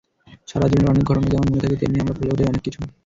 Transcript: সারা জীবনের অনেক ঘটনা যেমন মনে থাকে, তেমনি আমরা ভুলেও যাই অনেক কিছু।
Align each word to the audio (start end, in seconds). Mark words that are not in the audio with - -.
সারা 0.47 0.67
জীবনের 0.67 0.91
অনেক 0.93 1.03
ঘটনা 1.05 1.27
যেমন 1.27 1.47
মনে 1.47 1.63
থাকে, 1.63 1.79
তেমনি 1.81 1.97
আমরা 1.99 2.17
ভুলেও 2.17 2.37
যাই 2.37 2.49
অনেক 2.51 2.61
কিছু। 2.63 2.79